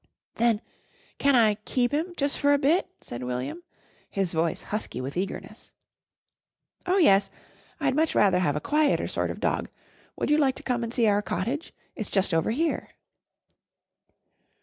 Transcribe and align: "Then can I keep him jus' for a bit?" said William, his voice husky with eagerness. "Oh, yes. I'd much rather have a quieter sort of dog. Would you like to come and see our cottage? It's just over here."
"Then 0.33 0.61
can 1.19 1.35
I 1.35 1.57
keep 1.63 1.91
him 1.93 2.15
jus' 2.17 2.35
for 2.35 2.53
a 2.53 2.57
bit?" 2.57 2.87
said 3.01 3.21
William, 3.21 3.61
his 4.09 4.31
voice 4.33 4.63
husky 4.63 4.99
with 4.99 5.15
eagerness. 5.15 5.73
"Oh, 6.87 6.97
yes. 6.97 7.29
I'd 7.79 7.93
much 7.95 8.15
rather 8.15 8.39
have 8.39 8.55
a 8.55 8.59
quieter 8.61 9.05
sort 9.05 9.29
of 9.29 9.39
dog. 9.39 9.69
Would 10.15 10.31
you 10.31 10.37
like 10.39 10.55
to 10.55 10.63
come 10.63 10.83
and 10.83 10.91
see 10.91 11.05
our 11.05 11.21
cottage? 11.21 11.71
It's 11.95 12.09
just 12.09 12.33
over 12.33 12.49
here." 12.49 12.89